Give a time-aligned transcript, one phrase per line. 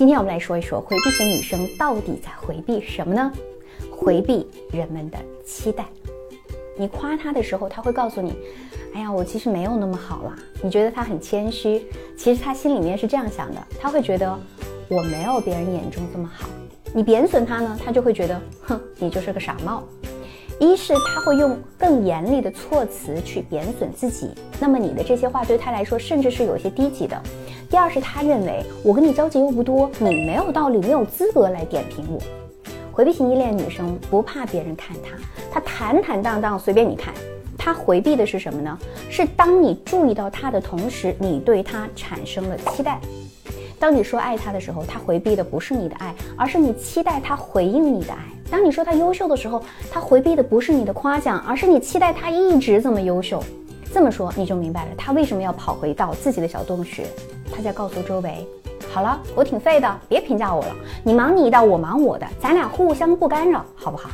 [0.00, 3.30] 今天我们来说一说回避型女生到底在回避什么呢？
[3.90, 5.84] 回避人们的期待。
[6.74, 8.34] 你夸她的时候，她会告诉你
[8.96, 10.34] ：“哎呀，我其实没有那么好啦。”
[10.64, 11.84] 你觉得她很谦虚，
[12.16, 14.34] 其实她心里面是这样想的，她会觉得
[14.88, 16.48] 我没有别人眼中这么好。
[16.94, 19.84] 你贬损她呢，她就会觉得，哼，你就是个傻帽。
[20.60, 24.30] 一是他会用更严厉的措辞去贬损自己，
[24.60, 27.18] 那么你的这些话对他来说甚至是有些低级的。
[27.70, 32.20] 第二是他认为我跟你交集又不多，你没有道理，没有资格来点评我。
[32.92, 35.16] 回避型依恋女生不怕别人看她，
[35.50, 37.14] 她坦坦荡荡随便你看。
[37.56, 38.78] 她回避的是什么呢？
[39.08, 43.00] 是当你注意到她的同时，你对她产生了期待。
[43.80, 48.18] 当你说爱他的时候，他回避的不是你的爱，而是你期待他回应你的爱。
[48.50, 53.42] 当你说他优秀的时候，他回避的不是你的夸奖，而是你期待他一直这么优秀。
[53.90, 57.06] 这么说你就明白了，他为什么要跑回到自己的小洞穴。
[57.50, 58.46] 他在告诉周围：
[58.92, 60.76] 好了，我挺废的，别评价我了。
[61.02, 64.10] 你忙你的，我忙我的，咱俩互相不干扰，好不好？